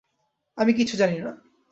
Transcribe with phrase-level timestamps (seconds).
[0.57, 1.31] আমি কিচ্ছু জানি না।